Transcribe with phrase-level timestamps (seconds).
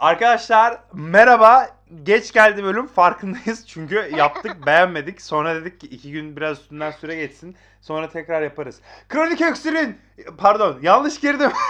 [0.00, 1.68] Arkadaşlar merhaba.
[2.02, 5.22] Geç geldi bölüm farkındayız çünkü yaptık beğenmedik.
[5.22, 7.56] Sonra dedik ki iki gün biraz üstünden süre geçsin.
[7.80, 8.80] Sonra tekrar yaparız.
[9.08, 10.00] Kronik Öksür'ün
[10.38, 11.52] pardon yanlış girdim.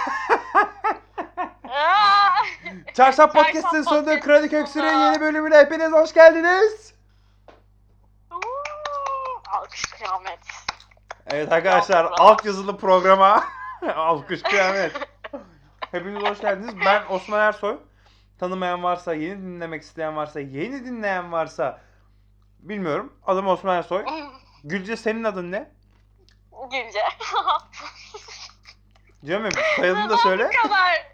[2.93, 6.93] Çarşaf Podcast'ın sonunda Kronik Öksür'ün yeni bölümüne hepiniz hoş geldiniz.
[9.51, 10.39] Alkış kıyamet.
[11.27, 13.43] Evet arkadaşlar alt yazılı programa
[13.95, 14.91] alkış kıyamet.
[15.91, 16.75] Hepiniz hoş geldiniz.
[16.85, 17.77] Ben Osman Ersoy.
[18.41, 21.81] Tanımayan varsa, yeni dinlemek isteyen varsa, yeni dinleyen varsa
[22.59, 23.13] bilmiyorum.
[23.25, 24.05] Adım Osman Ersoy.
[24.63, 25.71] Gülce senin adın ne?
[26.71, 26.99] Gülce.
[29.23, 30.49] Benim soyadını da söyle.
[30.53, 31.07] Bu kadar.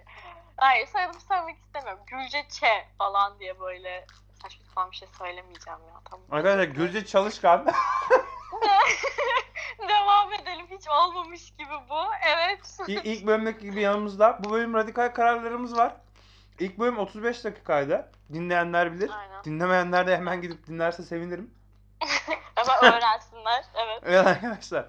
[0.57, 2.03] Hayır soyadımı söylemek istemiyorum.
[2.07, 2.63] Gülce Ç
[2.97, 4.05] falan diye böyle
[4.41, 6.01] saçma sapan bir şey söylemeyeceğim ya.
[6.09, 6.25] Tamam.
[6.31, 7.65] Arkadaşlar Gülce Çalışkan.
[9.89, 10.65] Devam edelim.
[10.71, 11.99] Hiç olmamış gibi bu.
[12.27, 12.77] Evet.
[12.87, 14.39] İ- İlk bölümdeki gibi yanımızda.
[14.43, 15.93] Bu bölüm radikal kararlarımız var.
[16.59, 18.11] İlk bölüm 35 dakikaydı.
[18.33, 19.11] Dinleyenler bilir.
[19.19, 19.43] Aynen.
[19.43, 21.53] Dinlemeyenler de hemen gidip dinlerse sevinirim.
[22.55, 23.65] Hemen öğrensinler.
[23.75, 24.01] Evet.
[24.05, 24.85] Evet arkadaşlar.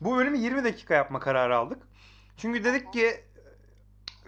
[0.00, 1.82] Bu bölümü 20 dakika yapma kararı aldık.
[2.36, 3.24] Çünkü dedik ki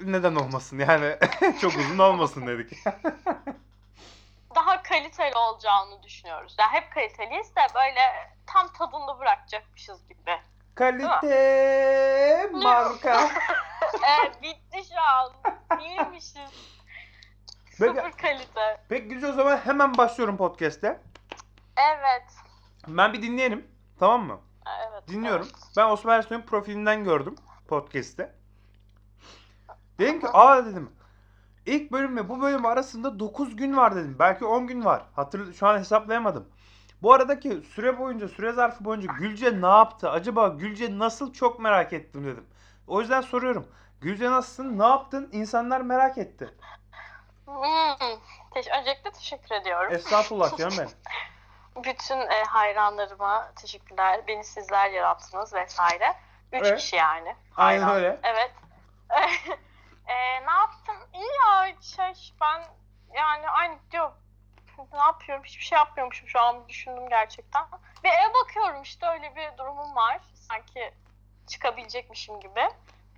[0.00, 1.16] neden olmasın yani
[1.60, 2.78] çok uzun olmasın dedik.
[4.54, 6.56] Daha kaliteli olacağını düşünüyoruz.
[6.58, 8.00] Ya hep kaliteliyiz de böyle
[8.46, 10.40] tam tadını bırakacakmışız gibi.
[10.74, 13.30] Kalite marka.
[14.02, 15.32] Evet bitti şu an.
[15.80, 16.79] İyiymişiz.
[17.80, 17.94] Peki.
[17.94, 18.80] Sıfır kalite.
[18.88, 21.00] Peki güzel o zaman hemen başlıyorum podcast'e.
[21.76, 22.26] Evet.
[22.88, 23.66] Ben bir dinleyelim.
[23.98, 24.40] Tamam mı?
[24.66, 25.08] Evet.
[25.08, 25.48] Dinliyorum.
[25.76, 27.34] Ben Osman Ersoy'un profilinden gördüm
[27.68, 28.34] podcast'te.
[29.98, 30.90] Dedim ki aa dedim.
[31.66, 34.16] İlk bölümle bu bölüm arasında 9 gün var dedim.
[34.18, 35.02] Belki 10 gün var.
[35.16, 36.48] Hatırl şu an hesaplayamadım.
[37.02, 40.10] Bu aradaki süre boyunca, süre zarfı boyunca Gülce ne yaptı?
[40.10, 42.44] Acaba Gülce nasıl çok merak ettim dedim.
[42.86, 43.66] O yüzden soruyorum.
[44.00, 44.78] Gülce nasılsın?
[44.78, 45.28] Ne yaptın?
[45.32, 46.54] İnsanlar merak etti.
[47.54, 48.18] Hmm.
[48.78, 49.92] Öncelikle teşekkür ediyorum.
[49.94, 50.90] Estağfurullah canım benim.
[51.84, 54.20] Bütün e, hayranlarıma teşekkürler.
[54.28, 56.14] Beni sizler yarattınız vesaire.
[56.52, 56.78] Üç Evet.
[56.78, 57.36] kişi yani.
[57.56, 57.96] Aynen Hayran.
[57.96, 58.20] öyle.
[58.22, 58.50] Evet.
[60.06, 60.96] e, ne yaptım?
[61.14, 62.64] İyi ya şey ben
[63.14, 64.12] yani aynı diyor.
[64.92, 65.44] Ne yapıyorum?
[65.44, 67.62] Hiçbir şey yapmıyormuşum şu an düşündüm gerçekten.
[68.04, 70.20] Bir eve bakıyorum işte öyle bir durumum var.
[70.34, 70.94] Sanki
[71.46, 72.68] çıkabilecekmişim gibi.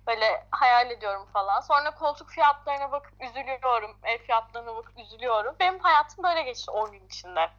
[0.07, 1.61] Böyle hayal ediyorum falan.
[1.61, 3.97] Sonra koltuk fiyatlarına bakıp üzülüyorum.
[4.03, 5.55] Ev fiyatlarına bakıp üzülüyorum.
[5.59, 7.49] Benim hayatım böyle geçti 10 gün içinde.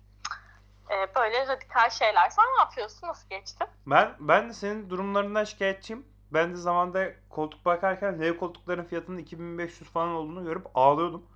[0.90, 2.30] E, böyle radikal şeyler.
[2.30, 3.08] Sen ne yapıyorsun?
[3.08, 3.66] Nasıl geçti?
[3.86, 6.06] Ben ben de senin durumlarından şikayetçiyim.
[6.32, 11.26] Ben de zamanda koltuk bakarken L koltukların fiyatının 2500 falan olduğunu görüp ağlıyordum.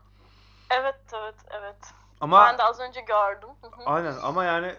[0.70, 1.76] Evet, evet, evet.
[2.20, 3.48] Ama Ben de az önce gördüm.
[3.86, 4.74] Aynen ama yani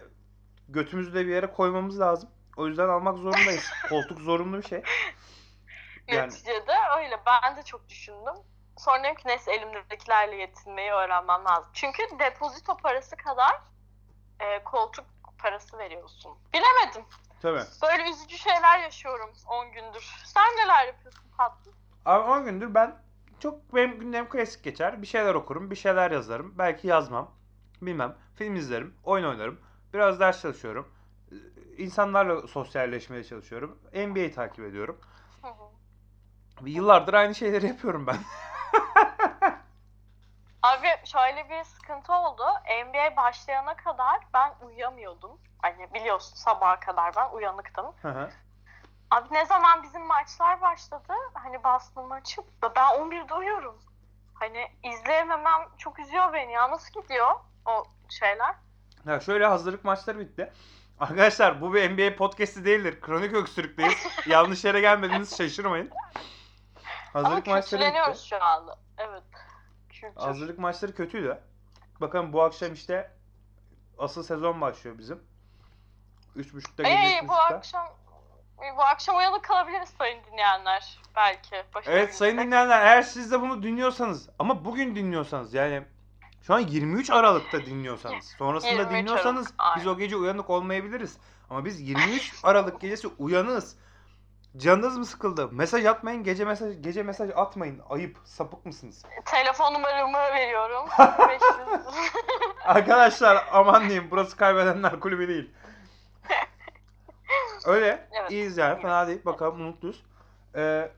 [0.68, 2.30] götümüzü de bir yere koymamız lazım.
[2.56, 3.70] O yüzden almak zorundayız.
[3.88, 4.82] koltuk zorunlu bir şey.
[6.16, 7.20] Yani Neticede öyle.
[7.26, 8.34] Ben de çok düşündüm.
[8.78, 11.70] Sonra dedim ki neyse elimdekilerle yetinmeyi öğrenmem lazım.
[11.72, 13.60] Çünkü depozito parası kadar
[14.40, 15.04] e, koltuk
[15.38, 16.38] parası veriyorsun.
[16.54, 17.04] Bilemedim.
[17.42, 17.62] tabii.
[17.82, 20.14] Böyle üzücü şeyler yaşıyorum 10 gündür.
[20.24, 21.74] Sen neler yapıyorsun tatlım?
[22.04, 22.96] Abi 10 gündür ben
[23.40, 25.02] çok benim günlerim klasik geçer.
[25.02, 26.58] Bir şeyler okurum, bir şeyler yazarım.
[26.58, 27.30] Belki yazmam.
[27.82, 28.16] Bilmem.
[28.36, 29.60] Film izlerim, oyun oynarım.
[29.94, 30.92] Biraz ders çalışıyorum.
[31.32, 31.34] Ee,
[31.78, 33.78] İnsanlarla sosyalleşmeye çalışıyorum.
[33.94, 35.00] NBA takip ediyorum.
[36.64, 38.16] Yıllardır aynı şeyleri yapıyorum ben.
[40.62, 42.42] Abi şöyle bir sıkıntı oldu.
[42.86, 45.30] NBA başlayana kadar ben uyuyamıyordum.
[45.62, 47.86] Hani biliyorsun sabaha kadar ben uyanıktım.
[48.02, 48.30] Hı hı.
[49.10, 51.12] Abi ne zaman bizim maçlar başladı?
[51.34, 52.40] Hani Boston maçı.
[52.62, 53.78] Ben 11'de uyuyorum.
[54.34, 56.70] Hani izleyememem çok üzüyor beni ya.
[56.70, 57.30] Nasıl gidiyor
[57.66, 58.54] o şeyler?
[59.06, 60.52] Ya şöyle hazırlık maçları bitti.
[61.00, 63.00] Arkadaşlar bu bir NBA podcast'i değildir.
[63.00, 64.06] Kronik öksürükteyiz.
[64.26, 65.90] Yanlış yere gelmediniz şaşırmayın.
[67.12, 67.70] Hazırlık Ama maçları bitti.
[67.70, 68.78] kültürleniyoruz şu anda.
[68.98, 69.22] Evet.
[69.88, 70.20] Kültür.
[70.20, 71.38] Hazırlık maçları kötüydü.
[72.00, 73.10] Bakın bu akşam işte
[73.98, 75.22] asıl sezon başlıyor bizim.
[76.36, 77.56] 3.30'da gece Ee, bu 3.30'da.
[77.56, 77.86] akşam
[78.76, 80.98] bu akşam uyanık kalabiliriz sayın dinleyenler.
[81.16, 81.64] Belki.
[81.86, 85.82] Evet sayın dinleyenler eğer siz de bunu dinliyorsanız ama bugün dinliyorsanız yani
[86.42, 91.18] şu an 23 Aralık'ta dinliyorsanız sonrasında 23 dinliyorsanız Aralık, biz o gece uyanık olmayabiliriz.
[91.50, 93.76] Ama biz 23 Aralık gecesi uyanığız.
[94.56, 95.48] Canınız mı sıkıldı?
[95.52, 97.80] Mesaj atmayın, gece mesaj gece mesaj atmayın.
[97.88, 99.04] Ayıp, sapık mısınız?
[99.24, 100.88] Telefon numaramı veriyorum.
[100.98, 101.42] 500.
[102.64, 105.50] Arkadaşlar aman diyeyim burası kaybedenler kulübü değil.
[107.66, 108.08] Öyle.
[108.20, 108.30] Evet.
[108.30, 108.82] iyiyiz yani.
[108.82, 109.24] Fena değil.
[109.24, 110.04] Bakalım mutluyuz.
[110.54, 110.90] Ee,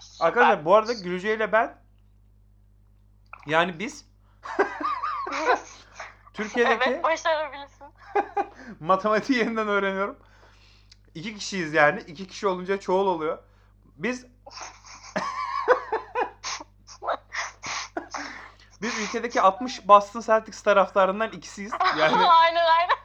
[0.00, 0.26] Süper.
[0.26, 1.78] arkadaşlar bu arada Gülce ile ben
[3.46, 4.08] yani biz
[6.34, 7.86] Türkiye'deki evet başarabilirsin.
[8.80, 10.16] matematiği yeniden öğreniyorum.
[11.14, 12.00] İki kişiyiz yani.
[12.00, 13.38] İki kişi olunca çoğul oluyor.
[13.96, 14.26] Biz
[18.82, 21.72] Biz ülkedeki 60 Boston Celtics taraftarından ikisiyiz.
[21.98, 22.96] Yani, aynen aynen.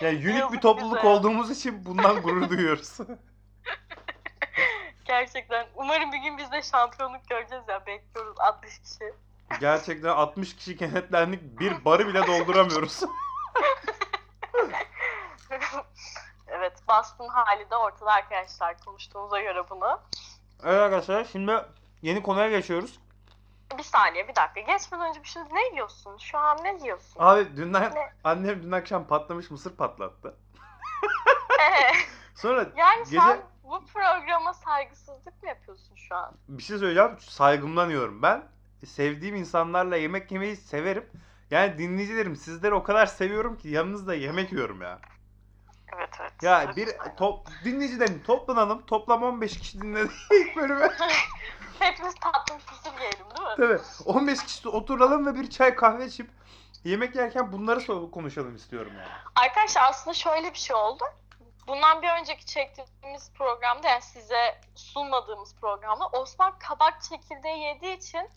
[0.00, 2.98] yani unik bir topluluk olduğumuz için bundan gurur duyuyoruz.
[5.04, 5.66] Gerçekten.
[5.74, 7.86] Umarım bir gün biz de şampiyonluk göreceğiz ya.
[7.86, 9.14] Bekliyoruz 60 kişi.
[9.60, 11.60] Gerçekten 60 kişi kenetlendik.
[11.60, 13.00] Bir barı bile dolduramıyoruz.
[16.88, 20.00] Boston hali de ortada arkadaşlar konuştuğumuza göre bunu.
[20.64, 21.64] Evet arkadaşlar şimdi
[22.02, 22.98] yeni konuya geçiyoruz.
[23.78, 24.60] Bir saniye bir dakika.
[24.60, 26.18] Geçmeden önce bir şey ne yiyorsun?
[26.18, 27.16] Şu an ne yiyorsun?
[27.18, 28.12] Abi dünden Ne?
[28.24, 30.36] annem dün akşam patlamış mısır patlattı.
[32.34, 36.32] Sonra yani Gece- sen bu programa saygısızlık mı yapıyorsun şu an?
[36.48, 37.16] bir şey söyleyeceğim.
[37.20, 38.22] Saygımdan yiyorum.
[38.22, 38.42] Ben
[38.86, 41.10] sevdiğim insanlarla yemek yemeyi severim.
[41.50, 44.98] Yani dinleyicilerim sizleri o kadar seviyorum ki yanınızda yemek yiyorum ya.
[45.96, 46.32] Evet evet.
[46.42, 48.86] Ya bir top dinleyicilerim toplanalım.
[48.86, 50.88] Toplam 15 kişi dinledi ilk bölümü.
[51.78, 53.54] Hepimiz tatlı fısır yiyelim değil mi?
[53.56, 54.18] Tabii.
[54.18, 56.30] 15 kişi oturalım ve bir çay kahve içip
[56.84, 59.08] yemek yerken bunları konuşalım istiyorum yani.
[59.46, 61.04] Arkadaşlar aslında şöyle bir şey oldu.
[61.66, 68.28] Bundan bir önceki çektiğimiz programda yani size sunmadığımız programda Osman kabak çekirdeği yediği için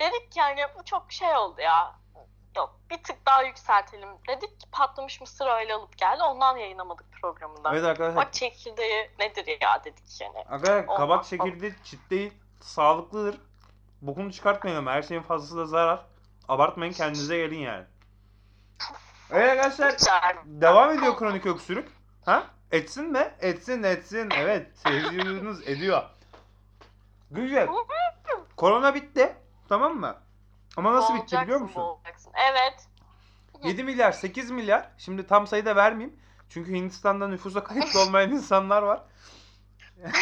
[0.00, 1.94] dedik ki yani bu çok şey oldu ya.
[2.56, 7.72] Yok bir tık daha yükseltelim dedik ki patlamış mısır öyle alıp geldi ondan yayınlamadık programında.
[7.72, 8.26] Evet arkadaşlar.
[8.26, 10.38] Bak çekirdeği nedir ya dedik yani.
[10.38, 13.40] Arkadaşlar Olmaz, kabak çekirdeği çit değil, sağlıklıdır.
[14.02, 16.06] Bokunu çıkartmayın ama her şeyin fazlası da zarar.
[16.48, 17.84] Abartmayın kendinize gelin yani.
[19.30, 21.88] Evet arkadaşlar devam ediyor kronik öksürük.
[22.24, 22.46] Ha?
[22.72, 23.34] Etsin mi?
[23.40, 24.30] Etsin etsin.
[24.36, 26.02] Evet seyircimiz ediyor.
[27.30, 27.68] Güzel.
[28.56, 29.36] Korona bitti.
[29.68, 30.16] Tamam mı?
[30.76, 31.82] Ama nasıl bitti biliyor musun?
[31.82, 32.15] boğulacaksın.
[32.50, 32.74] Evet.
[33.64, 34.88] 7 milyar 8 milyar.
[34.98, 36.16] Şimdi tam sayıda vermeyeyim.
[36.48, 39.02] Çünkü Hindistan'da nüfusa kayıtlı olmayan insanlar var.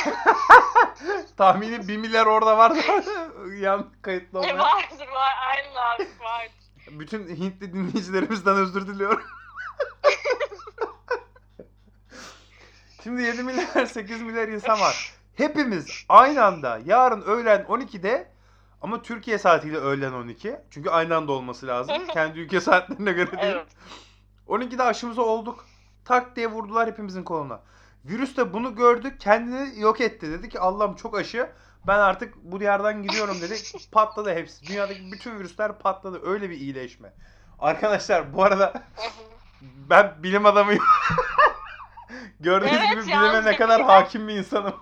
[1.36, 2.80] Tahmini 1 milyar orada var da
[3.56, 4.58] yan kayıtlı E, olmayan.
[4.58, 5.32] vardır var.
[5.48, 6.54] Aynen abi vardır.
[6.90, 9.22] Bütün Hintli dinleyicilerimizden özür diliyorum.
[13.02, 15.12] Şimdi 7 milyar 8 milyar insan var.
[15.36, 18.28] Hepimiz aynı anda yarın öğlen 12'de
[18.84, 20.56] ama Türkiye saatiyle öğlen 12.
[20.70, 21.96] Çünkü aynı anda olması lazım.
[22.12, 23.54] Kendi ülke saatlerine göre değil.
[23.54, 23.66] Evet.
[24.48, 25.64] 12'de aşımızı olduk.
[26.04, 27.60] Tak diye vurdular hepimizin koluna.
[28.04, 30.30] Virüs de bunu gördü kendini yok etti.
[30.30, 31.50] Dedi ki Allah'ım çok aşı.
[31.86, 33.54] Ben artık bu diyardan gidiyorum dedi.
[33.92, 34.66] Patladı hepsi.
[34.66, 36.20] Dünyadaki bütün virüsler patladı.
[36.30, 37.12] Öyle bir iyileşme.
[37.58, 38.72] Arkadaşlar bu arada
[39.62, 40.82] ben bilim adamıyım.
[42.40, 44.74] Gördüğünüz Evet, gibi bilime ne kadar hakim bir insanım.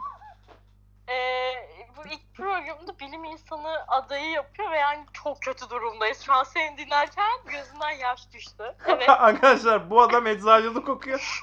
[2.83, 6.21] Programda bilim insanı adayı yapıyor ve yani çok kötü durumdayız.
[6.21, 8.75] Şu an seni dinlerken gözünden yaş düştü.
[8.87, 9.09] Evet.
[9.09, 11.43] Arkadaşlar bu adam eczacılık okuyor.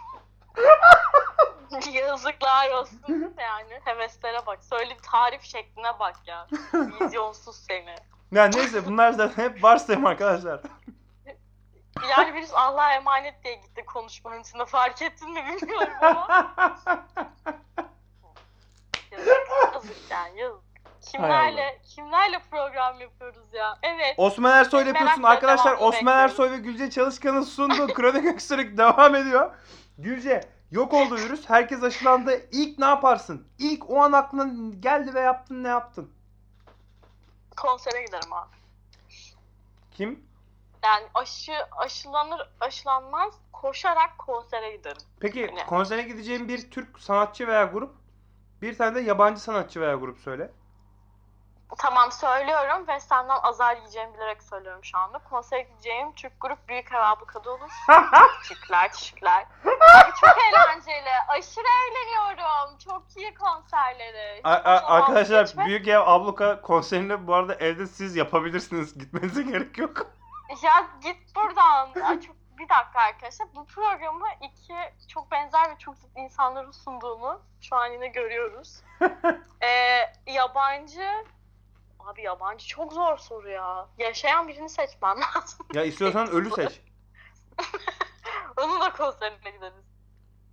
[1.94, 3.80] Yazıklar olsun yani.
[3.86, 4.63] Heveslere bak.
[4.63, 6.47] Söyle tarif şekline bak ya.
[6.74, 7.95] Vizyonsuz seni.
[8.31, 10.62] Yani neyse bunlar zaten hep varsayım arkadaşlar.
[12.09, 14.65] Yani virüs Allah'a emanet diye gitti konuşmanın içinde.
[14.65, 16.53] Fark ettin mi bilmiyorum ama.
[19.12, 20.69] Yazık, yazık yani yazık.
[21.01, 23.77] Kimlerle, kimlerle program yapıyoruz ya?
[23.83, 24.13] Evet.
[24.17, 25.65] Osman Ersoy Biz yapıyorsun merakla arkadaşlar.
[25.71, 26.31] devamını Osman bekliyoruz.
[26.31, 29.55] Ersoy ve Gülce Çalışkan'ın sunduğu kronik öksürük devam ediyor.
[29.97, 30.41] Gülce
[30.71, 31.49] yok oldu virüs.
[31.49, 32.41] Herkes aşılandı.
[32.51, 33.47] İlk ne yaparsın?
[33.59, 36.11] İlk o an aklına geldi ve yaptın ne yaptın?
[37.57, 38.55] Konsere giderim abi.
[39.91, 40.23] Kim?
[40.83, 45.01] Yani aşı aşılanır aşılanmaz koşarak konsere giderim.
[45.19, 45.65] Peki Ne?
[45.65, 47.95] konsere gideceğin bir Türk sanatçı veya grup.
[48.61, 50.51] Bir tane de yabancı sanatçı veya grup söyle.
[51.78, 55.19] Tamam söylüyorum ve senden azar yiyeceğimi bilerek söylüyorum şu anda.
[55.19, 57.69] Konsere gideceğim Türk grup Büyük Ev Abluka'da olur.
[58.92, 59.45] Teşekkürler.
[59.66, 61.09] Abi çok eğlenceli.
[61.28, 62.78] Aşırı eğleniyorum.
[62.78, 64.42] Çok iyi konserleri.
[64.44, 65.66] A- a- arkadaşlar geçme.
[65.66, 68.94] Büyük Ev Abluka konserinde bu arada evde siz yapabilirsiniz.
[68.99, 70.07] Gitmenize gerek yok.
[70.64, 71.90] Ya git buradan.
[72.04, 72.35] Ay, çok...
[72.57, 73.47] Bir dakika arkadaşlar.
[73.56, 74.73] Bu programı iki
[75.07, 78.81] çok benzer ve çok zıt insanların sunduğunu şu an yine görüyoruz.
[79.61, 81.26] ee, yabancı...
[81.99, 83.87] Abi yabancı çok zor soru ya.
[83.97, 85.65] Yaşayan birini seçmem lazım.
[85.73, 86.81] Ya istiyorsan ölü seç.
[88.57, 89.85] Onun da konserine gideriz.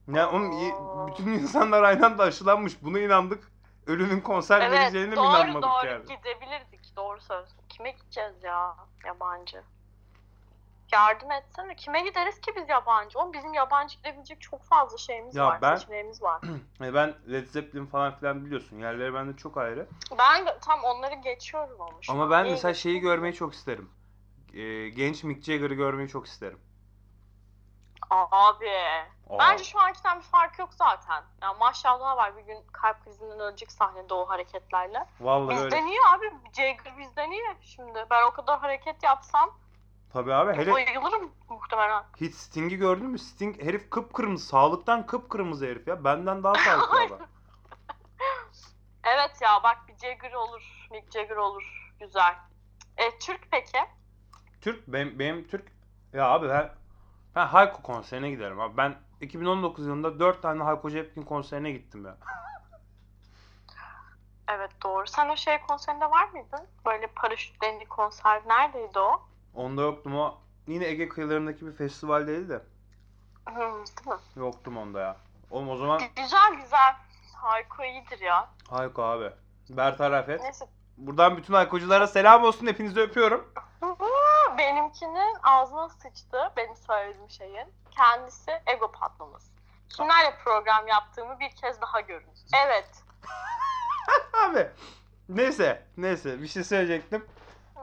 [0.09, 1.09] Ya oğlum Oo.
[1.09, 2.83] bütün insanlar aynı anda aşılanmış.
[2.83, 3.53] Buna inandık.
[3.87, 6.03] Ölünün konser Evet vereceğine mi doğru inanmadık doğru yani?
[6.03, 6.97] gidebilirdik.
[6.97, 7.59] Doğru söylüyorsun.
[7.69, 8.77] Kime gideceğiz ya
[9.07, 9.63] yabancı?
[10.97, 11.75] Yardım etsene.
[11.77, 13.19] Kime gideriz ki biz yabancı?
[13.19, 15.63] Oğlum bizim yabancı gidebilecek çok fazla şeyimiz Ya var.
[15.63, 16.41] ben- Seçeneğimiz var.
[16.81, 18.79] Yani ben Led Zeppelin falan filan biliyorsun.
[18.79, 19.89] Yerleri bende çok ayrı.
[20.19, 23.17] Ben tam onları geçiyorum ama Ama ben İyi mesela şeyi geçiyorum.
[23.17, 23.91] görmeyi çok isterim.
[24.55, 26.59] Ee, genç Mick Jagger'ı görmeyi çok isterim.
[28.11, 28.71] Abi
[29.31, 31.25] Aa, Bence şu ankinden bir fark yok zaten.
[31.43, 35.07] Yani maşallah var bir gün kalp krizinden ölecek sahnede o hareketlerle.
[35.21, 35.67] vallahi öyle.
[35.67, 36.31] Bizden iyi abi.
[36.57, 38.07] Jagger bizden iyi şimdi.
[38.11, 39.51] Ben o kadar hareket yapsam
[40.17, 42.05] Tabii abi hele bayılırım muhtemelen.
[42.21, 43.19] hiç Sting'i gördün mü?
[43.19, 44.47] Sting herif kıpkırmızı.
[44.47, 46.05] Sağlıktan kıpkırmızı herif ya.
[46.05, 47.19] Benden daha sağlıklı adam.
[49.05, 50.89] Evet ya bak bir Jagger olur.
[50.91, 51.93] Mick Jagger olur.
[52.01, 52.35] Güzel.
[52.97, 53.79] E, Türk peki?
[54.61, 55.73] Türk benim, benim Türk
[56.13, 56.71] ya abi ben
[57.35, 58.77] ben Hayko konserine giderim abi.
[58.77, 62.17] Ben 2019 yılında 4 tane Hayko Cepkin konserine gittim ya.
[64.49, 65.07] Evet doğru.
[65.07, 66.67] Sen o şey konserinde var mıydın?
[66.87, 68.43] Böyle paraşütlenli konser.
[68.47, 69.27] Neredeydi o?
[69.57, 70.39] Onda yoktum o.
[70.67, 72.63] Yine Ege kıyılarındaki bir festivaldeydi de.
[73.49, 74.17] Hı, değil mi?
[74.37, 75.17] Yoktum onda ya.
[75.51, 76.97] Oğlum o zaman Güzel güzel.
[77.37, 78.49] Hayko iyidir ya.
[78.71, 79.31] Hayko abi.
[79.69, 80.41] Bertar Rafet.
[80.41, 80.69] Neyse.
[80.97, 82.67] Buradan bütün Haykoculara selam olsun.
[82.67, 83.53] Hepinizi öpüyorum.
[84.59, 87.69] Benimkinin ağzına sıçtı benim söylediğim şeyin.
[87.91, 89.53] Kendisi ego patlaması.
[89.89, 92.29] Kimlerle program yaptığımı bir kez daha görün.
[92.67, 92.91] Evet.
[94.45, 94.71] Abi.
[95.29, 95.87] Neyse.
[95.97, 96.43] Neyse.
[96.43, 97.27] Bir şey söyleyecektim.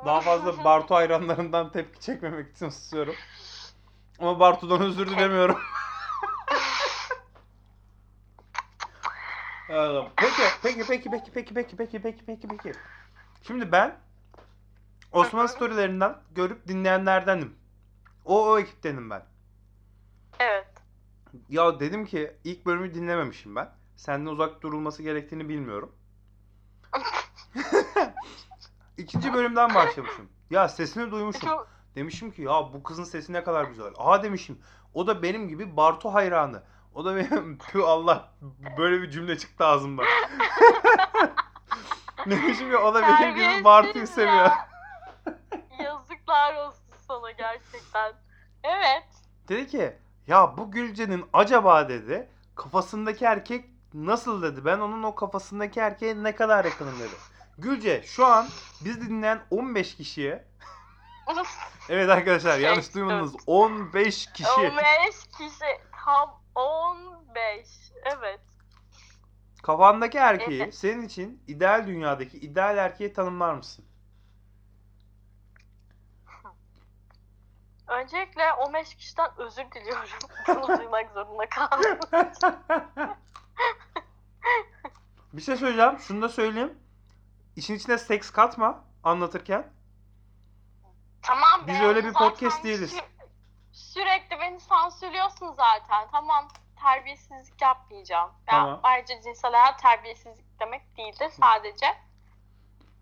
[0.05, 3.15] Daha fazla Bartu hayranlarından tepki çekmemek için susuyorum.
[4.19, 5.57] Ama Bartu'dan özür dilemiyorum.
[10.17, 12.71] Peki, peki, peki, peki, peki, peki, peki, peki, peki, peki.
[13.41, 13.99] Şimdi ben
[15.11, 17.55] Osman storylerinden görüp dinleyenlerdenim.
[18.25, 19.25] O o ekiptenim ben.
[20.39, 20.67] Evet.
[21.49, 23.69] Ya dedim ki ilk bölümü dinlememişim ben.
[23.95, 25.95] Senden uzak durulması gerektiğini bilmiyorum.
[28.97, 30.29] İkinci bölümden başlamışım.
[30.49, 31.49] Ya sesini duymuşum.
[31.95, 33.93] Demişim ki ya bu kızın sesi ne kadar güzel.
[33.97, 34.59] Aa demişim.
[34.93, 36.63] O da benim gibi Bartu hayranı.
[36.95, 38.31] O da benim Tüh Allah
[38.77, 40.05] böyle bir cümle çıktı ağzımdan.
[42.25, 44.49] demişim ya o da benim gibi Bartu'yu seviyor.
[45.83, 48.13] yazıklar olsun sana gerçekten.
[48.63, 49.07] Evet.
[49.49, 49.97] Dedi ki
[50.27, 54.65] ya bu Gülce'nin acaba dedi kafasındaki erkek nasıl dedi.
[54.65, 57.32] Ben onun o kafasındaki erkeğe ne kadar yakınım dedi.
[57.57, 58.47] Gülce şu an
[58.81, 60.45] biz dinleyen 15 kişiye
[61.89, 65.65] evet arkadaşlar yanlış Şey, duymadınız 15 kişi 15 kişi.
[66.05, 67.67] Tam 15.
[68.03, 68.39] Evet.
[69.63, 70.75] kafandaki erkeği Evet.
[70.75, 73.85] senin için ideal dünyadaki ideal erkeği tanımlar mısın?
[77.87, 80.09] Öncelikle 15 kişiden özür diliyorum.
[80.47, 81.99] Bunu duymak zorunda kaldım.
[85.33, 86.82] bir şey söyleyeceğim şunu da söyleyeyim.
[87.55, 89.67] İşin içine seks katma anlatırken.
[91.21, 92.93] Tamam Biz be, öyle bir podcast değiliz.
[92.93, 93.03] sü-
[93.71, 96.07] sürekli beni sansürlüyorsun zaten.
[96.11, 96.47] Tamam
[96.83, 98.29] terbiyesizlik yapmayacağım.
[98.29, 98.79] Ya, Tamam.
[98.83, 101.29] Ayrıca cinsel hayat terbiyesizlik demek değildir.
[101.41, 101.85] Sadece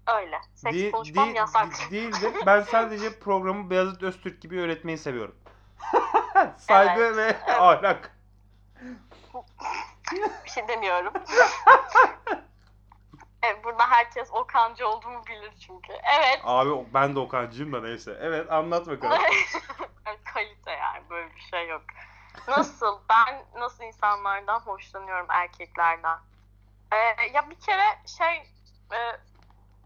[0.08, 0.41] öyle.
[0.55, 1.67] Seks Değil- konuşmam değil- yasak.
[1.72, 2.34] de- değildir.
[2.46, 5.36] Ben sadece programı Beyazıt Öztürk gibi öğretmeyi seviyorum.
[6.58, 7.50] Saygı Evet, ve evet.
[7.50, 8.17] ahlak.
[10.46, 11.13] Bir şey demiyorum.
[13.44, 15.94] evet, burada herkes Okancı olduğumu bilir çünkü.
[15.94, 16.42] Evet.
[16.44, 18.18] Abi ben de Okan'cıyım da neyse.
[18.22, 19.18] Evet anlat bakalım.
[20.34, 21.82] Kalite yani böyle bir şey yok.
[22.48, 23.00] Nasıl?
[23.10, 26.18] Ben nasıl insanlardan hoşlanıyorum erkeklerden?
[26.92, 28.38] Ee, ya bir kere şey
[28.94, 29.00] e,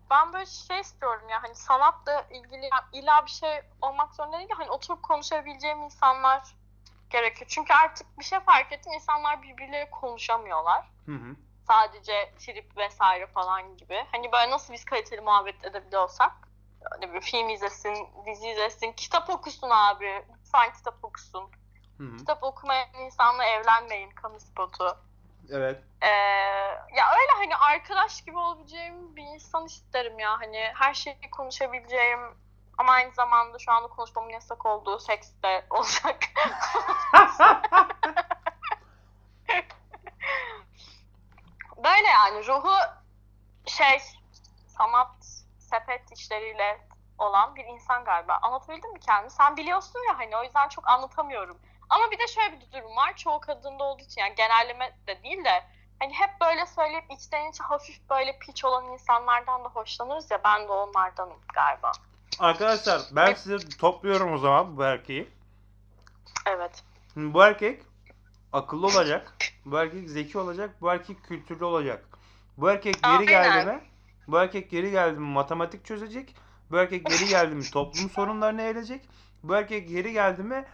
[0.10, 4.54] ben böyle şey istiyorum ya hani sanatla ilgili illa bir şey olmak zorunda değil de
[4.54, 6.56] hani oturup konuşabileceğim insanlar
[7.10, 7.48] gerekiyor.
[7.50, 10.86] Çünkü artık bir şey fark ettim insanlar birbirleriyle konuşamıyorlar.
[11.06, 11.36] Hı hı.
[11.68, 14.06] Sadece trip vesaire falan gibi.
[14.12, 16.32] Hani böyle nasıl biz kaliteli muhabbet edebiliyorsak
[16.92, 20.26] hani bir film izlesin, dizi izlesin, kitap okusun abi.
[20.40, 21.50] Lütfen kitap okusun.
[21.98, 22.18] Hı hı.
[22.18, 24.98] Kitap okumayan insanla evlenmeyin kamu spotu.
[25.52, 25.84] Evet.
[26.02, 26.08] Ee,
[26.96, 30.40] ya öyle hani arkadaş gibi olabileceğim bir insan isterim ya.
[30.40, 32.20] Hani her şeyi konuşabileceğim
[32.78, 36.20] ama aynı zamanda şu anda konuşmamın yasak olduğu seks de olacak.
[41.78, 42.74] Böyle yani ruhu
[43.66, 44.00] şey
[44.68, 45.16] sanat
[45.60, 46.80] sepet işleriyle
[47.18, 48.40] olan bir insan galiba.
[48.42, 49.32] Anlatabildim mi kendimi?
[49.32, 51.58] Sen biliyorsun ya hani o yüzden çok anlatamıyorum.
[51.90, 53.16] Ama bir de şöyle bir durum var.
[53.16, 55.64] Çoğu kadında olduğu için yani genelleme de değil de
[56.00, 60.68] hani hep böyle söyleyip içten içe hafif böyle piç olan insanlardan da hoşlanırız ya ben
[60.68, 61.92] de onlardanım galiba.
[62.40, 65.30] Arkadaşlar ben size topluyorum o zaman bu erkeği.
[66.46, 66.84] Evet.
[67.16, 67.84] Bu erkek
[68.56, 69.34] akıllı olacak.
[69.66, 70.76] Bu erkek zeki olacak.
[70.82, 72.06] Bu erkek kültürlü olacak.
[72.58, 73.80] Bu erkek geri geldi mi?
[74.28, 76.36] Bu erkek geri geldi mi matematik çözecek.
[76.72, 79.10] Bu erkek geri geldi mi toplum sorunlarını eğilecek.
[79.44, 80.66] Bu erkek geri geldi mi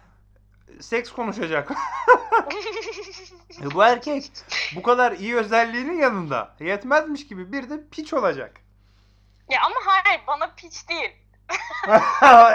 [0.80, 1.72] seks konuşacak.
[3.74, 4.32] Bu erkek
[4.76, 8.62] bu kadar iyi özelliğinin yanında yetmezmiş gibi bir de piç olacak.
[9.50, 11.12] ya ama hayır bana piç değil.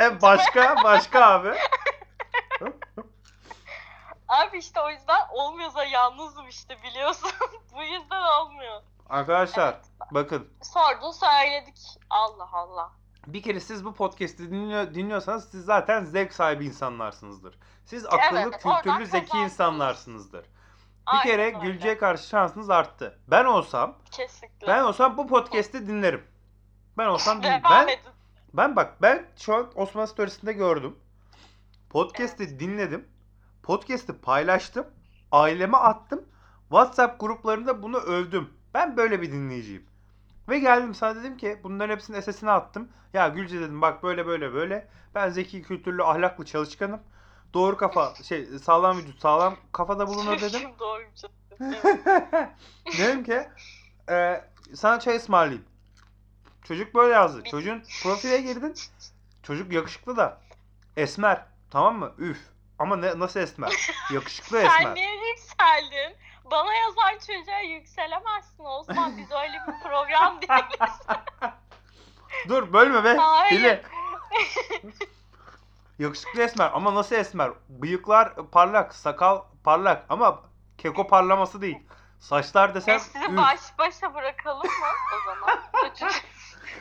[0.02, 1.52] E başka başka abi.
[4.28, 7.30] Abi işte o yüzden olmuyorsa yalnızım işte biliyorsun.
[7.76, 8.82] Bu yüzden olmuyor.
[9.08, 9.84] Arkadaşlar Evet.
[10.10, 11.78] bakın Sordun söyledik.
[12.10, 12.92] Allah Allah.
[13.26, 17.58] bir kere siz bu podcast'i dinliyor, dinliyorsanız siz zaten zevk sahibi insanlarsınızdır.
[17.84, 20.42] Siz akıllı, Evet, kültürlü, zeki insanlarsınızdır.
[20.42, 20.48] Bir
[21.06, 21.58] Aynen kere öyle.
[21.58, 23.18] Gülce'ye karşı şansınız arttı.
[23.28, 24.66] Ben olsam, Kesinlikle.
[24.66, 26.26] ben olsam bu podcast'i dinlerim.
[26.98, 27.42] Ben olsam.
[27.42, 28.12] Devam Ben, edin.
[28.54, 30.98] ben bak ben şu an Osman Stories'inde gördüm.
[31.90, 33.08] Podcast'i dinledim.
[33.66, 34.86] Podcast'i paylaştım.
[35.32, 36.24] Aileme attım.
[36.68, 38.50] WhatsApp gruplarında bunu övdüm.
[38.74, 39.86] Ben böyle bir dinleyiciyim.
[40.48, 42.88] Ve geldim sana dedim ki bunların hepsinin SS'ini attım.
[43.12, 44.88] Ya Gülce dedim bak böyle böyle böyle.
[45.14, 47.00] Ben zeki, kültürlü, ahlaklı, çalışkanım.
[47.54, 50.60] Doğru kafa, şey sağlam vücut, sağlam kafada bulunur dedim.
[50.78, 51.20] Doğruymuş.
[51.60, 52.98] Evet.
[52.98, 53.48] dedim ki
[54.10, 54.44] e,
[54.74, 55.64] sana çay ısmarlayayım.
[56.64, 57.42] Çocuk böyle yazdı.
[57.50, 58.74] Çocuğun profile girdin.
[59.42, 60.40] Çocuk yakışıklı da.
[60.96, 61.44] Esmer.
[61.70, 62.12] Tamam mı?
[62.18, 62.55] Üf.
[62.78, 63.72] Ama ne, nasıl esmer?
[64.12, 64.94] Yakışıklı Sen esmer.
[64.94, 66.16] niye yükseldin?
[66.44, 69.16] Bana yazan çocuğa yükselemezsin Osman.
[69.18, 70.98] Biz öyle bir program değiliz.
[72.48, 73.16] Dur bölme be.
[73.16, 73.80] Hayır.
[75.98, 77.50] Yakışıklı esmer ama nasıl esmer?
[77.68, 80.42] Bıyıklar parlak, sakal parlak ama
[80.78, 81.78] keko parlaması değil.
[82.20, 83.36] Saçlar desem Biz sizi üf.
[83.36, 85.60] baş başa bırakalım mı o zaman?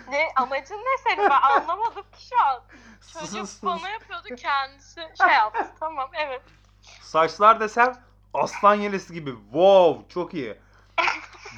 [0.09, 1.29] Ne amacın ne senin?
[1.29, 2.61] Ben anlamadım ki şu an.
[3.13, 5.67] Çocuk bana yapıyordu kendisi şey yaptı.
[5.79, 6.41] Tamam evet.
[7.01, 7.93] Saçlar desem
[8.33, 9.31] aslan yelesi gibi.
[9.31, 10.57] Wow çok iyi.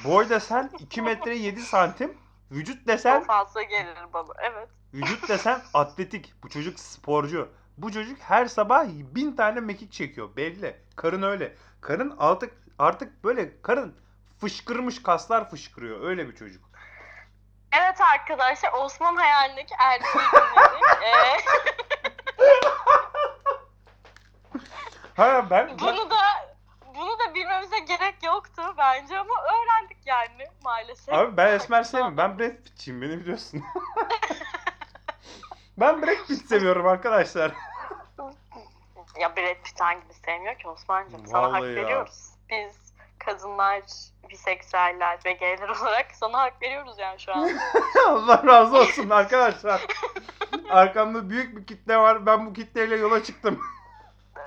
[0.04, 2.16] Boy desen 2 metre 7 santim.
[2.50, 4.32] Vücut desen Çok fazla gelir bana.
[4.40, 4.68] Evet.
[4.94, 6.34] Vücut desen atletik.
[6.42, 7.48] Bu çocuk sporcu.
[7.78, 10.36] Bu çocuk her sabah bin tane mekik çekiyor.
[10.36, 10.76] Belli.
[10.96, 11.56] Karın öyle.
[11.80, 13.94] Karın artık artık böyle karın
[14.40, 16.00] fışkırmış kaslar fışkırıyor.
[16.00, 16.67] Öyle bir çocuk.
[17.72, 21.44] Evet arkadaşlar Osman hayalindeki erkeği dinledik.
[25.16, 26.16] Ha ben, bunu da
[26.94, 31.14] bunu da bilmemize gerek yoktu bence ama öğrendik yani maalesef.
[31.14, 32.16] abi ben esmer sevmiyorum.
[32.16, 33.02] Ben Brad Pitt'çiyim.
[33.02, 33.64] Beni biliyorsun.
[35.78, 37.52] ben Brad Pitt seviyorum arkadaşlar.
[39.20, 41.26] Ya Brad Pitt hangimiz sevmiyor ki Osman'cığım?
[41.26, 41.68] Sana hak ya.
[41.68, 42.30] veriyoruz.
[42.50, 42.87] Biz
[43.18, 43.82] kadınlar,
[44.30, 47.50] biseksüeller ve gayler olarak sana hak veriyoruz yani şu an.
[48.08, 49.86] Allah razı olsun arkadaşlar.
[50.70, 52.26] Arkamda büyük bir kitle var.
[52.26, 53.60] Ben bu kitleyle yola çıktım.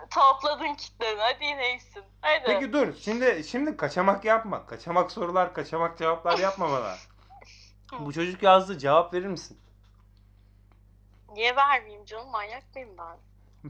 [0.10, 2.04] Topladın kitleni hadi neysin.
[2.22, 2.44] Hadi.
[2.46, 2.88] Peki dur.
[3.02, 4.66] Şimdi şimdi kaçamak yapma.
[4.66, 6.96] Kaçamak sorular, kaçamak cevaplar yapma bana.
[8.00, 8.78] Bu çocuk yazdı.
[8.78, 9.60] Cevap verir misin?
[11.34, 13.18] Niye vermeyeyim canım manyak mıyım ben?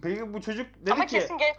[0.02, 1.58] Peki bu çocuk dedi ama ki kesin geç.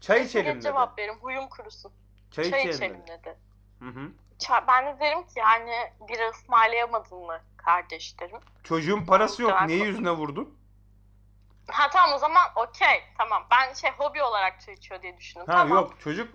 [0.00, 0.62] çay kesin içelim geç dedi.
[0.62, 1.92] cevap veririm huyum kurusun.
[2.32, 3.36] Çay, Çay içelim, dedi.
[3.78, 4.10] Hı hı.
[4.38, 8.38] Çay, ben de derim ki yani bira ısmarlayamadın mı kardeş derim.
[8.64, 9.62] Çocuğun parası yok.
[9.66, 10.58] Niye yüzüne vurdun?
[11.68, 13.46] Ha tamam o zaman okey tamam.
[13.50, 15.46] Ben şey hobi olarak çay içiyor diye düşündüm.
[15.46, 15.74] Ha tamam.
[15.74, 16.28] yok çocuk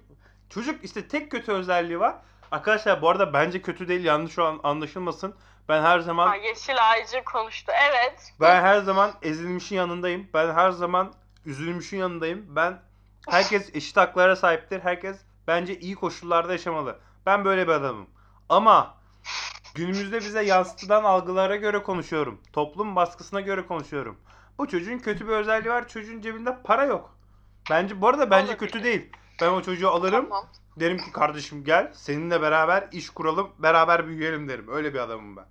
[0.49, 2.15] çocuk işte tek kötü özelliği var.
[2.51, 5.35] Arkadaşlar bu arada bence kötü değil yanlış anlaşılmasın.
[5.69, 7.71] Ben her zaman Ha, yeşil ağacı konuştu.
[7.75, 8.33] Evet.
[8.41, 10.29] Ben her zaman ezilmişin yanındayım.
[10.33, 11.13] Ben her zaman
[11.45, 12.55] üzülmüşün yanındayım.
[12.55, 12.81] Ben
[13.29, 14.79] herkes eşit haklara sahiptir.
[14.79, 16.99] Herkes bence iyi koşullarda yaşamalı.
[17.25, 18.07] Ben böyle bir adamım.
[18.49, 18.97] Ama
[19.75, 22.41] günümüzde bize yansıtılan algılara göre konuşuyorum.
[22.53, 24.17] Toplum baskısına göre konuşuyorum.
[24.57, 25.87] Bu çocuğun kötü bir özelliği var.
[25.87, 27.15] Çocuğun cebinde para yok.
[27.69, 29.11] Bence bu arada bence kötü değil.
[29.41, 30.29] Ben o çocuğu alırım.
[30.29, 30.45] Tamam.
[30.79, 31.91] Derim ki kardeşim gel.
[31.93, 33.51] Seninle beraber iş kuralım.
[33.59, 34.67] Beraber büyüyelim derim.
[34.69, 35.45] Öyle bir adamım ben.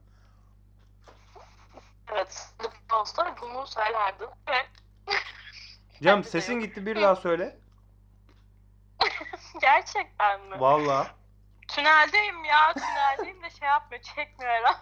[2.13, 2.49] Evet.
[2.91, 4.29] Dostlar bunu söylerdin.
[4.47, 4.71] Evet.
[6.03, 7.59] Cem sesin gitti bir daha söyle.
[9.61, 10.61] Gerçekten mi?
[10.61, 11.09] Vallahi.
[11.69, 12.73] Tüneldeyim ya.
[12.75, 14.03] Tüneldeyim de şey yapmıyor.
[14.03, 14.79] Çekmiyor herhalde.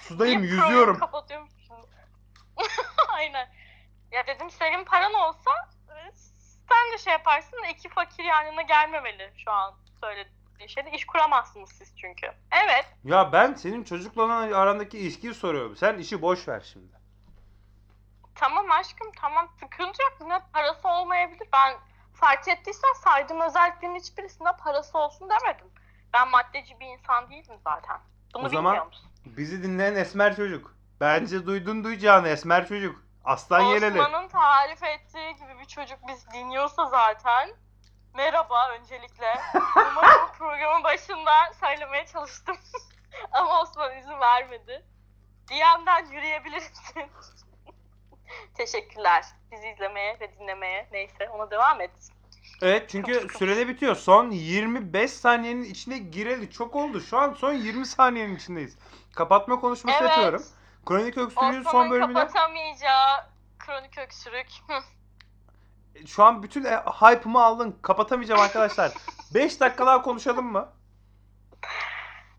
[0.00, 0.98] Sudayım Bir yüzüyorum.
[0.98, 1.86] Kapatıyorum şimdi.
[3.08, 3.48] Aynen.
[4.12, 5.50] Ya dedim senin paran olsa
[5.88, 6.12] e,
[6.68, 10.90] sen de şey yaparsın da iki fakir yanına gelmemeli şu an söylediğin şeyde.
[10.90, 12.26] iş kuramazsınız siz çünkü.
[12.64, 12.86] Evet.
[13.04, 15.76] Ya ben senin çocukla arandaki ilişkiyi soruyorum.
[15.76, 16.96] Sen işi boş ver şimdi.
[18.34, 20.16] Tamam aşkım tamam sıkıntı yok.
[20.26, 21.48] Ne parası olmayabilir.
[21.52, 21.74] Ben
[22.16, 25.66] fark ettiysen saydığım özelliklerin hiçbirisinde parası olsun demedim.
[26.14, 28.00] Ben maddeci bir insan değilim zaten.
[28.34, 29.10] Bunu O zaman- musun?
[29.26, 30.74] Bizi dinleyen esmer çocuk.
[31.00, 33.02] Bence duydun duyacağını esmer çocuk.
[33.24, 34.02] Aslan yeleli.
[34.02, 37.50] Osman'ın tarif ettiği gibi bir çocuk biz dinliyorsa zaten
[38.14, 39.40] merhaba öncelikle.
[39.76, 42.56] Umarım bu programın başında söylemeye çalıştım.
[43.32, 44.84] Ama Osman izin vermedi.
[45.48, 47.10] DM'den yürüyebilirsin.
[48.54, 49.24] Teşekkürler.
[49.52, 50.88] Bizi izlemeye ve dinlemeye.
[50.92, 51.90] Neyse ona devam et.
[52.62, 53.96] Evet çünkü sürede bitiyor.
[53.96, 57.00] Son 25 saniyenin içine gireli çok oldu.
[57.00, 58.78] Şu an son 20 saniyenin içindeyiz.
[59.14, 60.10] Kapatma konuşması Evet.
[60.10, 60.42] yapıyorum.
[60.86, 63.26] Kronik Öksürüğün son bölümüne kapatamayacağı
[63.58, 64.46] kronik öksürük.
[66.06, 67.78] Şu an bütün e, hype'ımı aldın.
[67.82, 68.92] Kapatamayacağım arkadaşlar.
[69.34, 70.68] 5 dakika daha konuşalım mı?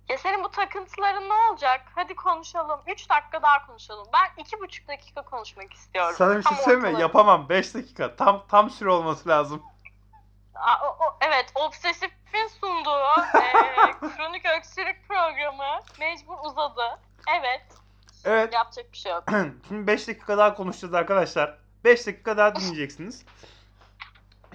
[0.10, 1.82] Ya senin bu takıntıların ne olacak?
[1.96, 2.80] Hadi konuşalım.
[2.88, 4.08] 3 dakika daha konuşalım.
[4.13, 6.15] Ben 2,5 dakika konuşmak istiyorum.
[6.17, 7.00] Sana bir şey ortalarında.
[7.00, 7.50] Yapamam.
[7.50, 8.15] 5 dakika.
[8.15, 9.63] Tam tam süre olması lazım.
[10.56, 13.52] Aa, o- o- evet, Obsesif'in sunduğu e,
[14.17, 17.00] kronik öksürük programı mecbur uzadı.
[17.39, 17.62] Evet,
[18.26, 18.54] Evet.
[18.54, 19.24] yapacak bir şey yok.
[19.67, 21.58] Şimdi 5 dakika daha konuşacağız arkadaşlar.
[21.84, 23.26] 5 dakika daha dinleyeceksiniz.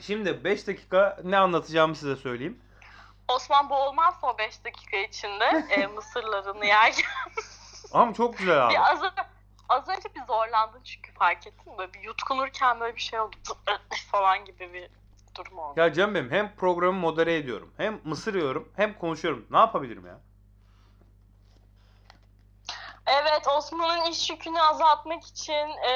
[0.01, 2.61] Şimdi 5 dakika ne anlatacağımı size söyleyeyim.
[3.43, 7.11] Osman boğulmazsa o 5 dakika içinde e, mısırlarını yerken.
[7.93, 8.73] Ama çok güzel abi.
[8.73, 9.23] bir az, önce,
[9.69, 11.79] az önce bir zorlandın çünkü fark ettin mi?
[11.79, 13.37] Böyle bir yutkunurken böyle bir şey oldu
[14.13, 14.91] falan gibi bir
[15.35, 15.81] durum oldu.
[15.81, 17.75] Ya canım benim hem programı modere ediyorum.
[17.77, 19.47] Hem mısır yiyorum hem konuşuyorum.
[19.51, 20.19] Ne yapabilirim ya?
[23.07, 25.91] Evet, Osman'ın iş yükünü azaltmak için e,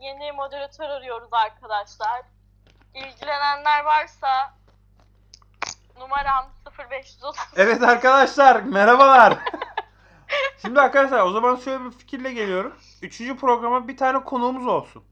[0.00, 2.22] yeni moderatör arıyoruz arkadaşlar.
[2.94, 4.57] İlgilenenler varsa
[5.98, 6.50] numaram
[6.90, 7.36] 0530.
[7.56, 9.38] Evet arkadaşlar merhabalar.
[10.62, 12.76] Şimdi arkadaşlar o zaman şöyle bir fikirle geliyorum.
[13.02, 15.04] Üçüncü programa bir tane konuğumuz olsun.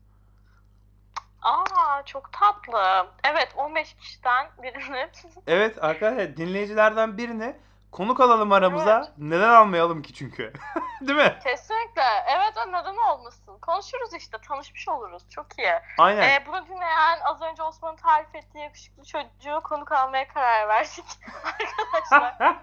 [1.43, 3.07] Aa çok tatlı.
[3.25, 5.09] Evet 15 kişiden birini.
[5.47, 7.57] Evet arkadaşlar dinleyicilerden birini
[7.97, 8.99] konuk alalım aramıza.
[8.99, 9.09] Evet.
[9.19, 10.53] Neden almayalım ki çünkü?
[11.01, 11.39] Değil mi?
[11.45, 12.03] Kesinlikle.
[12.29, 13.59] Evet neden olmasın.
[13.63, 15.23] Konuşuruz işte tanışmış oluruz.
[15.31, 15.73] Çok iyi.
[15.99, 16.23] Aynen.
[16.23, 21.05] Ee, bunu dinleyen az önce Osman'ın tarif ettiği yakışıklı çocuğu konuk almaya karar verdik.
[21.45, 22.57] Arkadaşlar.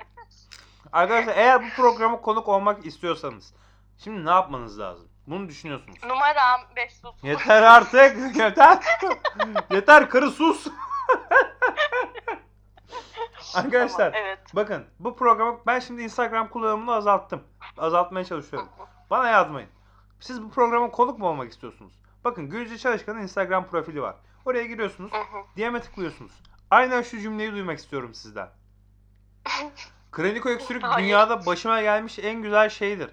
[0.92, 3.54] Arkadaşlar eğer bu programa konuk olmak istiyorsanız
[3.98, 5.08] şimdi ne yapmanız lazım?
[5.28, 6.04] Bunu düşünüyorsunuz.
[6.04, 7.24] Numaram 530.
[7.24, 8.36] Yeter artık.
[8.36, 8.80] Yeter.
[9.72, 10.68] Yeter karı sus.
[13.56, 14.40] Arkadaşlar Tamam, evet.
[14.54, 17.44] bakın bu programı ben şimdi Instagram kullanımını azalttım.
[17.78, 18.70] Azaltmaya çalışıyorum.
[19.10, 19.70] Bana yazmayın.
[20.20, 21.94] Siz bu programa konuk mu olmak istiyorsunuz?
[22.24, 24.16] Bakın Gülce Çalışkan'ın Instagram profili var.
[24.46, 25.12] Oraya giriyorsunuz.
[25.58, 26.32] DM'e tıklıyorsunuz.
[26.72, 28.50] Aynen şu cümleyi duymak istiyorum sizden.
[30.12, 31.06] Kronik öksürük Hayır.
[31.06, 33.12] dünyada başıma gelmiş en güzel şeydir.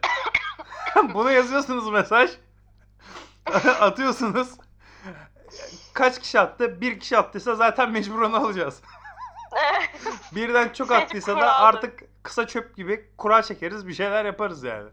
[1.14, 2.30] Bunu yazıyorsunuz mesaj.
[3.80, 4.50] Atıyorsunuz.
[5.92, 6.80] Kaç kişi attı?
[6.80, 8.82] Bir kişi attıysa zaten mecbur onu alacağız.
[10.34, 14.90] Birden çok Seçim attıysa da artık kısa çöp gibi kura çekeriz bir şeyler yaparız yani.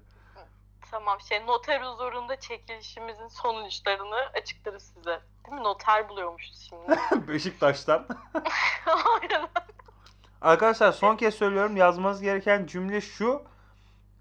[0.92, 5.22] tamam şey noter huzurunda çekilişimizin sonuçlarını açıklarız size.
[5.46, 5.64] Değil mi?
[5.64, 7.00] Noter buluyormuşuz şimdi.
[7.28, 8.08] Beşiktaş'tan.
[8.86, 9.48] Aynen.
[10.42, 13.44] Arkadaşlar son kez söylüyorum yazmanız gereken cümle şu.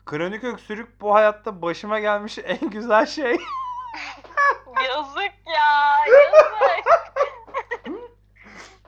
[0.07, 3.38] Kronik öksürük bu hayatta başıma gelmiş en güzel şey.
[4.88, 5.96] yazık ya.
[6.07, 7.36] Yazık.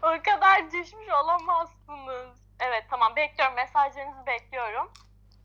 [0.03, 2.39] O kadar düşmüş olamazsınız.
[2.61, 3.55] Evet tamam bekliyorum.
[3.57, 4.91] Mesajlarınızı bekliyorum.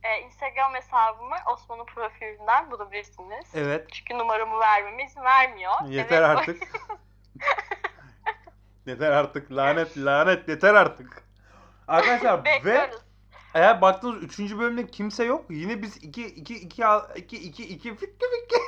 [0.03, 3.45] Ee, Instagram hesabımı Osman'ın profilinden bulabilirsiniz.
[3.55, 3.87] Evet.
[3.91, 5.73] Çünkü numaramı vermeme izin vermiyor.
[5.87, 6.63] Yeter Evet, artık.
[8.85, 9.51] yeter artık.
[9.51, 11.23] Lanet lanet yeter artık.
[11.87, 12.91] Arkadaşlar ve
[13.53, 14.39] eğer baktığınız 3.
[14.39, 15.45] bölümde kimse yok.
[15.49, 16.83] Yine biz 2 2 2
[17.15, 18.61] 2 2 2 fikri fikri.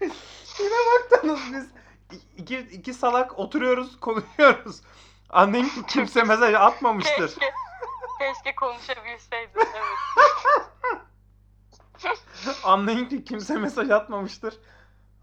[0.58, 1.83] Yine baktınız biz
[2.44, 4.80] iki, iki salak oturuyoruz konuşuyoruz.
[5.74, 7.28] Ki kimse mesaj atmamıştır.
[7.28, 7.52] keşke,
[8.18, 9.50] keşke konuşabilseydim.
[9.56, 9.98] Evet.
[12.64, 14.58] Anlayın ki kimse mesaj atmamıştır.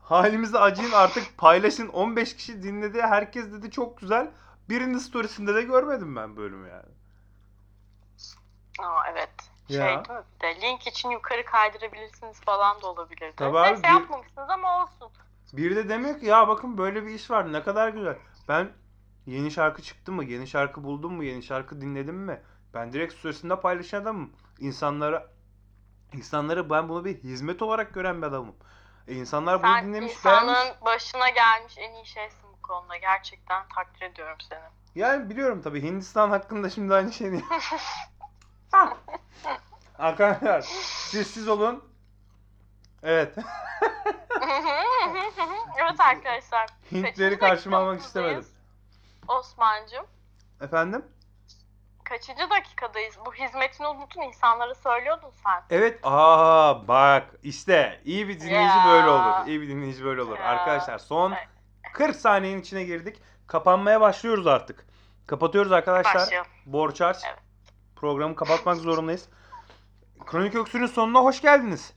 [0.01, 1.87] Halimize acıyın artık paylaşın.
[1.87, 3.01] 15 kişi dinledi.
[3.01, 4.31] Herkes dedi çok güzel.
[4.69, 6.91] Birinin storiesinde de görmedim ben bölümü yani.
[8.79, 9.31] Aa, evet.
[9.67, 10.03] Şey Ya.
[10.03, 13.33] Bir de link için yukarı kaydırabilirsiniz falan da olabilirdi.
[13.35, 15.11] Tabii abi, Neyse bir- yapmamışsınız ama olsun.
[15.53, 18.17] Biri de demiyor ki ya bakın böyle bir iş var ne kadar güzel.
[18.47, 18.69] Ben
[19.25, 22.41] yeni şarkı çıktı mı, yeni şarkı buldum mu, yeni şarkı dinledim mi?
[22.73, 24.31] Ben direkt storiesinde paylaşan adamım.
[24.59, 25.27] İnsanlara
[26.13, 28.55] insanlara ben bunu bir hizmet olarak gören bir adamım.
[29.07, 30.81] E insanlar bunu Sen dinlemiş insanın beğenmiş.
[30.85, 32.97] başına gelmiş en iyi şeysin bu konuda.
[32.97, 34.59] Gerçekten takdir ediyorum seni.
[34.95, 37.43] Yani biliyorum tabii Hindistan hakkında şimdi aynı şeyi
[39.99, 41.90] Arkadaşlar sessiz olun.
[43.03, 43.35] Evet.
[45.77, 46.69] evet arkadaşlar.
[46.91, 48.45] Hintleri karşıma almak istemedim.
[49.27, 50.05] Osman'cığım.
[50.61, 51.05] Efendim?
[52.03, 53.15] Kaçıncı dakikadayız?
[53.25, 55.63] Bu hizmetini unutun insanlara söylüyordun sen.
[55.69, 55.99] Evet.
[56.03, 58.85] Aa bak işte iyi bir dinleyici Ya.
[58.87, 59.47] böyle olur.
[59.47, 60.37] İyi bir dinleyici böyle olur.
[60.37, 60.45] Ya.
[60.45, 61.47] Arkadaşlar son Evet.
[61.93, 63.21] 40 saniyenin içine girdik.
[63.47, 64.85] Kapanmaya başlıyoruz artık.
[65.27, 66.29] Kapatıyoruz arkadaşlar.
[66.65, 67.17] Borç harç.
[67.27, 67.39] Evet.
[67.95, 69.29] Programı kapatmak zorundayız.
[70.25, 71.93] Kronik Öksür'ün sonuna hoş geldiniz.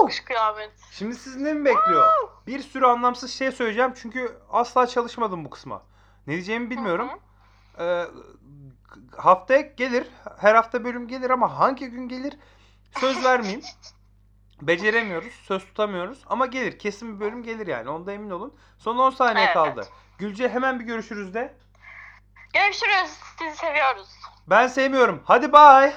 [0.00, 0.72] Alkış kıyamet.
[0.90, 2.04] Şimdi sizi ne mi bekliyor?
[2.46, 5.82] Bir sürü anlamsız şey söyleyeceğim çünkü asla çalışmadım bu kısma.
[6.26, 7.10] Ne diyeceğimi bilmiyorum.
[7.78, 8.04] Ee,
[9.16, 10.06] haftaya gelir.
[10.38, 12.38] Her hafta bölüm gelir ama hangi gün gelir
[13.00, 13.62] söz vermeyeyim.
[14.62, 16.78] Beceremiyoruz, söz tutamıyoruz ama gelir.
[16.78, 17.90] Kesin bir bölüm gelir yani.
[17.90, 18.54] Onda emin olun.
[18.78, 19.54] Son 10 saniye Evet.
[19.54, 19.86] kaldı.
[20.18, 21.54] Gülce hemen bir görüşürüz de.
[22.52, 23.18] Görüşürüz.
[23.38, 24.08] Sizi seviyoruz.
[24.46, 25.22] Ben sevmiyorum.
[25.24, 25.94] Hadi bay.